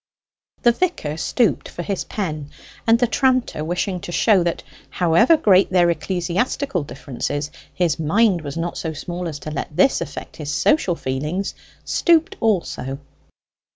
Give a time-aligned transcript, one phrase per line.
[0.63, 2.49] The vicar stooped for his pen,
[2.87, 8.57] and the tranter, wishing to show that, however great their ecclesiastical differences, his mind was
[8.57, 11.53] not so small as to let this affect his social feelings,
[11.85, 12.97] stooped also.